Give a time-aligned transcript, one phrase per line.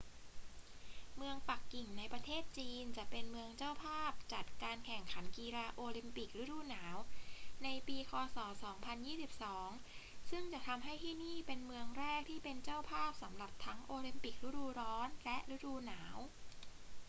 [1.17, 6.95] เมืองปักกิ่งในประเทศจีนจะเป็นเมืองเจ้าภาพจัดการแข่งขันกีฬาโอลิมปิกฤดูหนาว
[7.63, 8.37] ในปีค ศ.
[9.29, 16.17] 2022 ซึ่งจะทำให้ที่นี่เป็นเมืองแรกที่เป็นเจ้าภาพสำหรับทั้งโอลิมปิกฤดูร้อนและฤดูหนาว